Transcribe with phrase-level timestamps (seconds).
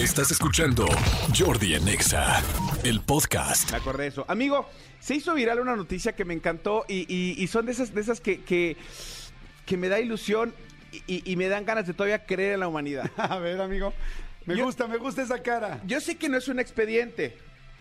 [0.00, 0.86] Estás escuchando
[1.36, 2.42] Jordi en Exa,
[2.84, 3.70] el podcast.
[3.70, 4.24] Me acordé de eso.
[4.28, 4.66] Amigo,
[4.98, 8.00] se hizo viral una noticia que me encantó y, y- y son de esas, de
[8.00, 8.76] esas que, que,
[9.66, 10.54] que me da ilusión
[11.06, 13.10] y, y me dan ganas de todavía creer en la humanidad.
[13.16, 13.92] A ver, amigo.
[14.46, 15.80] Me Yo- gusta, me gusta esa cara.
[15.86, 17.36] Yo sé que no es un expediente.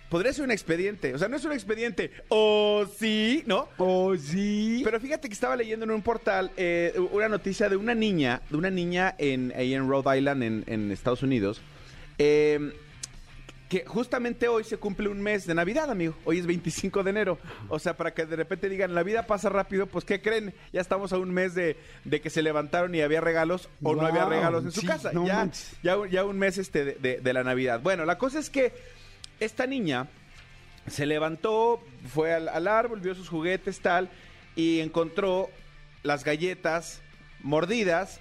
[0.09, 1.13] Podría ser un expediente.
[1.13, 2.11] O sea, no es un expediente.
[2.29, 3.69] O sí, ¿no?
[3.77, 4.81] Oh, sí.
[4.83, 8.57] Pero fíjate que estaba leyendo en un portal eh, una noticia de una niña, de
[8.57, 11.61] una niña en, ahí en Rhode Island, en, en Estados Unidos,
[12.19, 12.73] eh,
[13.69, 16.15] que justamente hoy se cumple un mes de Navidad, amigo.
[16.25, 17.37] Hoy es 25 de enero.
[17.67, 20.55] O sea, para que de repente digan, la vida pasa rápido, pues ¿qué creen?
[20.73, 24.07] Ya estamos a un mes de, de que se levantaron y había regalos o no
[24.07, 25.11] había regalos en su sí, casa.
[25.13, 25.47] no ya,
[25.83, 27.79] ya, ya un mes este de, de- de la Navidad.
[27.81, 28.73] Bueno, la cosa es que
[29.39, 30.07] esta niña
[30.87, 31.79] se levantó,
[32.11, 34.09] fue al, al árbol, vio sus juguetes, tal,
[34.55, 35.47] y encontró
[36.01, 37.01] las galletas
[37.41, 38.19] mordidas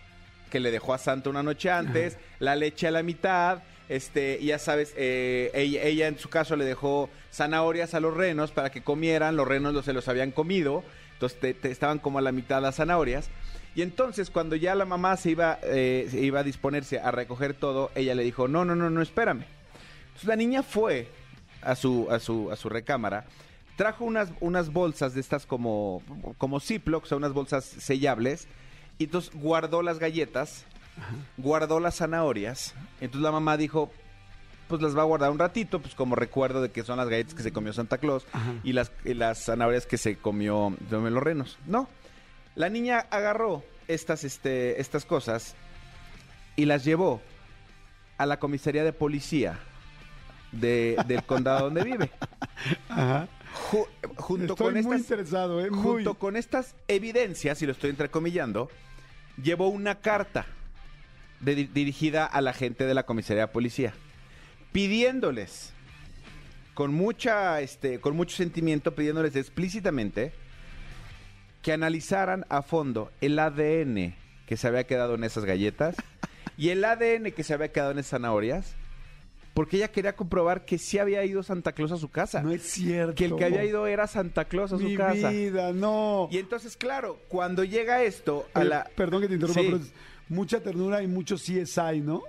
[0.51, 4.59] que le dejó a Santa una noche antes, la leche a la mitad, este, ya
[4.59, 9.37] sabes, eh, ella, en su caso le dejó zanahorias a los renos para que comieran,
[9.37, 13.29] los renos los, se los habían comido, entonces estaban como a la mitad las zanahorias.
[13.75, 17.55] Y entonces cuando ya la mamá se iba, eh, se iba a disponerse a recoger
[17.55, 19.45] todo, ella le dijo, no, no, no, no, espérame.
[20.07, 21.09] Entonces la niña fue
[21.63, 23.27] a su, a su, a su recámara,
[23.77, 26.03] trajo unas, unas bolsas de estas como,
[26.37, 28.49] como Ziploc, o sea, unas bolsas sellables,
[28.99, 30.65] y entonces guardó las galletas,
[31.37, 33.91] guardó las zanahorias, entonces la mamá dijo,
[34.69, 37.35] pues las va a guardar un ratito, pues como recuerdo de que son las galletas
[37.35, 38.27] que se comió Santa Claus
[38.65, 41.59] y las, y las zanahorias que se comió de los renos.
[41.67, 41.89] No,
[42.55, 45.55] la niña agarró estas, este, estas cosas
[46.57, 47.23] y las llevó
[48.19, 49.59] a la comisaría de policía
[50.53, 52.11] de- del condado donde vive.
[52.89, 53.29] Ajá.
[53.71, 55.71] Ju- junto Estoy con muy estas, interesado, ¿eh?
[55.71, 56.05] Muy.
[56.05, 58.69] con estas evidencias, y lo estoy entrecomillando,
[59.43, 60.47] llevó una carta
[61.41, 63.95] de- dirigida a la gente de la comisaría de policía,
[64.73, 65.73] pidiéndoles,
[66.75, 70.33] con mucha, este, con mucho sentimiento, pidiéndoles explícitamente
[71.63, 74.15] que analizaran a fondo el ADN
[74.47, 75.97] que se había quedado en esas galletas
[76.57, 78.75] y el ADN que se había quedado en esas zanahorias,
[79.55, 82.43] porque ella quería comprobar que sí había ido Santa Claus a su casa.
[82.43, 83.15] No es cierto.
[83.17, 85.31] Que el que había ido era Santa Claus a su Mi casa.
[85.31, 86.29] vida, no.
[86.31, 88.89] Y entonces, claro, cuando llega esto a Oye, la...
[88.95, 89.67] Perdón que te interrumpa, Sí.
[89.73, 89.81] pero
[90.29, 92.23] mucha ternura y mucho CSI, ¿no?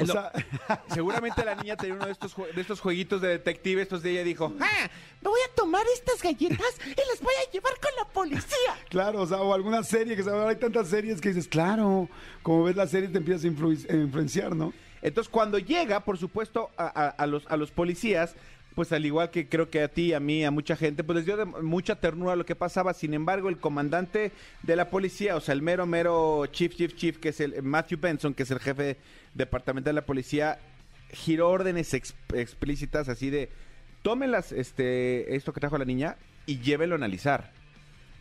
[0.00, 0.32] O sea,
[0.94, 4.24] Seguramente la niña tenía uno de estos, de estos jueguitos de detective, estos de ella
[4.24, 4.88] dijo, ah,
[5.20, 8.74] me voy a tomar estas galletas y las voy a llevar con la policía.
[8.88, 12.08] claro, o sea, o alguna serie que se hay tantas series que dices, claro,
[12.42, 14.72] como ves la serie te empiezas a influ- a influenciar, ¿no?
[15.02, 18.34] Entonces, cuando llega, por supuesto, a, a- a los, a los policías,
[18.74, 21.26] pues al igual que creo que a ti, a mí, a mucha gente, pues les
[21.26, 22.94] dio de- mucha ternura lo que pasaba.
[22.94, 27.18] Sin embargo, el comandante de la policía, o sea, el mero, mero chief, chief, chief,
[27.18, 28.96] que es el Matthew Benson, que es el jefe
[29.34, 30.58] departamental de la policía,
[31.12, 33.50] giró órdenes ex- explícitas así de,
[34.02, 36.16] tómenlas, este, esto que trajo la niña
[36.46, 37.52] y llévenlo a analizar.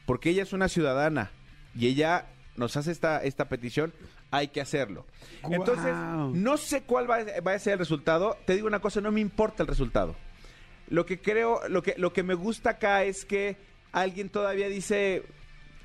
[0.05, 1.31] Porque ella es una ciudadana
[1.75, 2.25] y ella
[2.57, 3.93] nos hace esta, esta petición,
[4.31, 5.05] hay que hacerlo.
[5.55, 5.93] Entonces,
[6.33, 8.37] no sé cuál va a ser el resultado.
[8.45, 10.15] Te digo una cosa, no me importa el resultado.
[10.91, 13.55] Lo que creo, lo que, lo que me gusta acá es que
[13.91, 15.23] alguien todavía dice,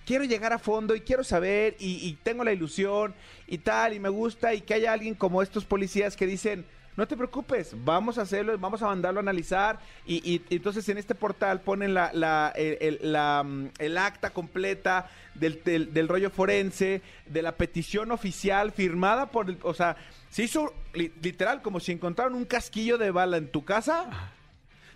[0.04, 3.14] quiero llegar a fondo y quiero saber y, tengo la ilusión
[3.46, 6.64] y tal y me gusta y que haya alguien como estos policías que dicen,
[6.96, 10.88] no te preocupes, vamos a hacerlo, vamos a mandarlo a analizar y, y- y entonces
[10.88, 16.08] en este portal ponen la, la- el, el- la, mm, el acta completa del, del-
[16.08, 19.96] rollo forense, de la petición oficial firmada por, o sea,
[20.30, 24.32] se hizo li- literal como si encontraron un casquillo de bala en tu casa.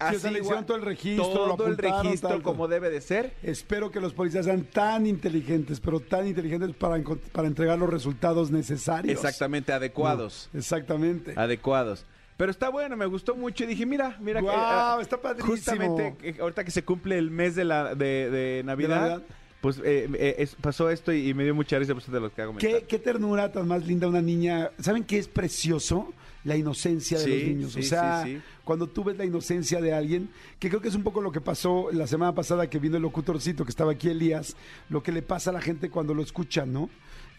[0.09, 2.69] Sí, o sea, le igual, hicieron todo el registro, lo todo el registro tal, como
[2.69, 3.34] debe de ser.
[3.43, 7.03] Espero que los policías sean tan inteligentes, pero tan inteligentes para,
[7.33, 9.12] para entregar los resultados necesarios.
[9.12, 10.49] Exactamente, adecuados.
[10.53, 11.34] No, exactamente.
[11.37, 12.06] Adecuados.
[12.41, 15.50] Pero está bueno, me gustó mucho y dije, mira, mira que Guau, ah, está padrísimo.
[15.50, 19.22] Justamente eh, ahorita que se cumple el mes de la de, de Navidad, Navidad.
[19.60, 22.32] Pues eh, eh, es- pasó esto y, y me dio mucha risa pues, de los
[22.32, 22.56] que hago.
[22.56, 24.71] ¿Qué, qué ternura tan más linda una niña.
[24.81, 26.12] ¿Saben qué es precioso?
[26.43, 27.72] La inocencia de Sí, los niños.
[27.74, 28.42] sí, o sea, sí, sí.
[28.65, 31.42] cuando tú ves la inocencia de alguien, que creo que es un poco lo que
[31.42, 34.57] pasó la semana pasada que vino el locutorcito que estaba aquí, Elías,
[34.89, 36.89] lo que le pasa a la gente cuando lo escuchan, ¿no?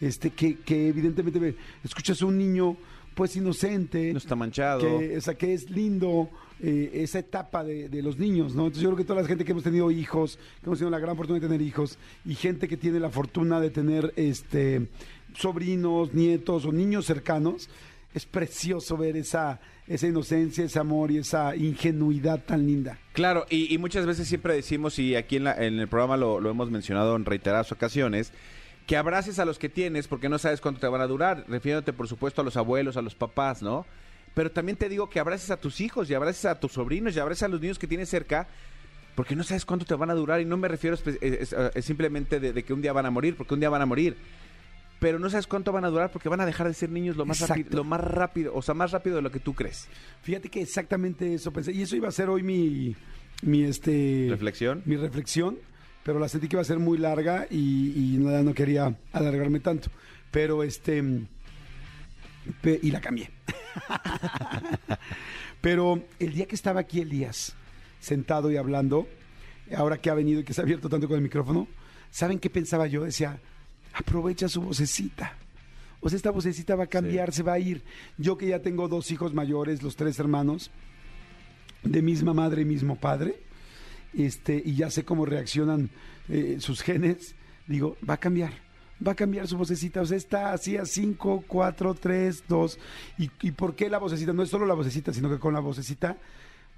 [0.00, 2.76] Este, que, que evidentemente escuchas a un niño,
[3.14, 4.12] pues inocente.
[4.12, 4.98] No está manchado.
[4.98, 6.28] que, o sea, que es lindo
[6.60, 8.62] eh, esa etapa de, de los niños, ¿no?
[8.66, 10.98] Entonces yo creo que toda la gente que hemos tenido hijos, que hemos tenido la
[11.00, 14.86] gran fortuna de tener hijos, y gente que tiene la fortuna de tener este
[15.34, 17.68] sobrinos, nietos o niños cercanos,
[18.14, 22.98] es precioso ver esa, esa inocencia, ese amor y esa ingenuidad tan linda.
[23.14, 26.38] Claro, y, y muchas veces siempre decimos, y aquí en, la- en el programa lo,
[26.38, 28.32] lo hemos mencionado en reiteradas ocasiones,
[28.92, 31.94] que abraces a los que tienes porque no sabes cuánto te van a durar, refiriéndote
[31.94, 33.86] por supuesto a los abuelos, a los papás, ¿no?
[34.34, 37.18] pero también te digo que abraces a tus hijos y abraces a tus sobrinos y
[37.18, 38.48] abraces a los niños que tienes cerca,
[39.14, 41.70] porque no sabes cuánto te van a durar y no me refiero eh, es- eh,
[41.74, 43.86] es simplemente de, de que un día van a morir, porque un día van a
[43.86, 44.14] morir.
[45.00, 47.24] Pero no sabes cuánto van a durar porque van a dejar de ser niños lo
[47.24, 49.88] más, rápido, lo más rápido, o sea, más rápido de lo que tú crees.
[50.22, 51.72] Fíjate que exactamente eso pensé.
[51.72, 52.94] Y eso iba a ser hoy mi,
[53.40, 54.82] mi este ¿Reflexión?
[54.84, 55.58] Mi reflexión,
[56.04, 59.90] pero la sentí que iba a ser muy larga y, no quería alargarme tanto.
[60.30, 61.02] Pero este
[62.60, 63.30] pe- y la cambié.
[65.60, 67.54] pero el día que estaba aquí Elías,
[68.00, 69.06] sentado y hablando,
[69.76, 71.68] ahora que ha venido y que se ha abierto tanto con el micrófono,
[72.10, 73.04] ¿saben qué pensaba yo?
[73.04, 73.38] Decía,
[73.92, 75.36] aprovecha su vocecita.
[76.00, 77.84] O sea, esta vocecita va a cambiar, se va a ir.
[78.18, 80.72] Yo que ya tengo dos hijos mayores, los tres hermanos,
[81.84, 83.36] de misma madre y mismo padre,
[84.14, 85.90] este, y ya sé cómo reaccionan
[86.28, 87.34] eh, sus genes,
[87.66, 88.52] digo, va a cambiar,
[89.06, 92.78] va a cambiar su vocecita, o sea, está así a 5, 4, 3, 2,
[93.18, 95.60] y, y por qué la vocecita, no es solo la vocecita, sino que con la
[95.60, 96.18] vocecita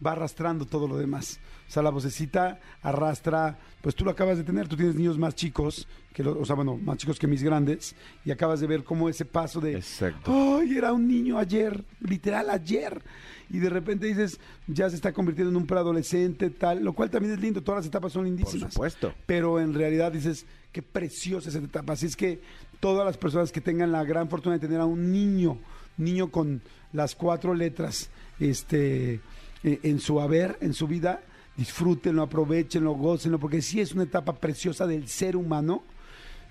[0.04, 1.38] va arrastrando todo lo demás.
[1.68, 5.34] O sea, la vocecita arrastra, pues tú lo acabas de tener, tú tienes niños más
[5.34, 7.94] chicos, que lo- o sea, bueno, más chicos que mis grandes,
[8.24, 10.30] y acabas de ver cómo ese paso de, Exacto.
[10.58, 13.02] ay, era un niño ayer, literal ayer,
[13.50, 17.34] y de repente dices, ya se está convirtiendo en un preadolescente, tal, lo cual también
[17.34, 18.72] es lindo, todas las etapas son Por lindísimas.
[18.74, 19.14] supuesto.
[19.26, 21.92] Pero en realidad dices, qué preciosa esa etapa.
[21.94, 22.40] Así es que
[22.80, 25.58] todas las personas que tengan la gran fortuna de tener a un niño,
[25.96, 26.62] niño con
[26.92, 28.10] las cuatro letras,
[28.40, 29.20] este,
[29.64, 31.20] eh, en su haber, en su vida,
[31.56, 35.82] disfrútenlo, aprovechenlo, gócenlo, porque sí es una etapa preciosa del ser humano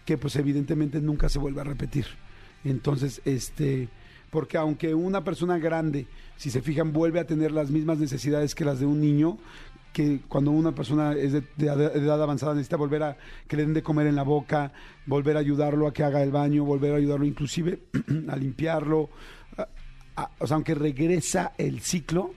[0.05, 2.05] que pues evidentemente nunca se vuelve a repetir.
[2.65, 3.89] Entonces, este,
[4.29, 6.07] porque aunque una persona grande,
[6.37, 9.37] si se fijan, vuelve a tener las mismas necesidades que las de un niño,
[9.91, 13.17] que cuando una persona es de, de ed- edad avanzada necesita volver a
[13.47, 14.71] que le den de comer en la boca,
[15.05, 17.79] volver a ayudarlo a que haga el baño, volver a ayudarlo inclusive
[18.27, 19.09] a limpiarlo,
[20.39, 22.31] o sea, aunque regresa el ciclo,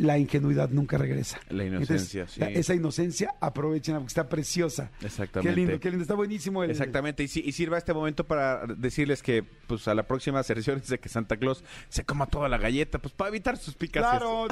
[0.00, 1.38] la ingenuidad nunca regresa.
[1.50, 2.52] La inocencia, Entonces, la- sí.
[2.56, 4.90] esa inocencia, aprovechen porque está preciosa.
[5.02, 5.50] Exactamente.
[5.54, 8.66] Qué lindo, qué lindo, está buenísimo el Exactamente, y, si- y sirva este momento para
[8.66, 12.58] decirles que pues a la próxima sesión de que Santa Claus se coma toda la
[12.58, 14.02] galleta, pues para evitar sus picas.
[14.02, 14.46] Claro,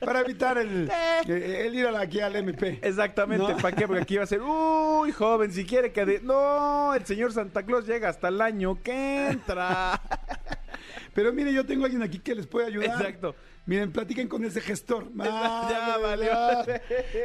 [0.00, 0.90] para evitar el,
[1.26, 2.78] el ir a la, aquí al MP.
[2.82, 3.56] Exactamente, No.
[3.56, 3.86] ¿para qué?
[3.86, 6.04] Porque aquí va a ser, uy, joven, si quiere que...
[6.04, 10.00] de- No, el señor Santa Claus llega hasta el año que entra.
[11.14, 13.00] Pero mire, yo tengo a alguien aquí que les puede ayudar.
[13.00, 13.34] Exacto.
[13.66, 15.04] Miren, platiquen con ese gestor.
[15.16, 16.26] ya Madre, valió.
[16.30, 16.80] ya.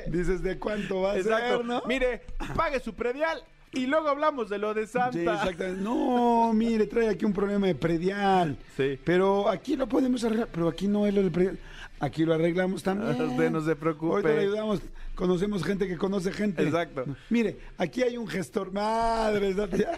[0.08, 1.58] Dices, ¿de cuánto va a Exacto.
[1.58, 1.84] ser, no?
[1.88, 2.22] Mire,
[2.56, 3.44] pague su predial
[3.74, 5.12] y luego hablamos de lo de Santa.
[5.14, 5.82] Sí, exactamente.
[5.82, 8.58] No, mire, trae aquí un problema de predial.
[8.76, 9.00] Sí.
[9.06, 10.50] Pero aquí lo podemos arreglar.
[10.52, 11.58] Pero aquí no es lo del predial.
[12.00, 13.22] Aquí lo arreglamos también.
[13.30, 14.14] Usted no se preocupe.
[14.14, 14.82] Ahorita le ayudamos.
[15.16, 16.64] Conocemos gente que conoce gente.
[16.64, 17.06] Exacto.
[17.30, 18.72] Mire, aquí hay un gestor.
[18.74, 19.98] Madre, ya.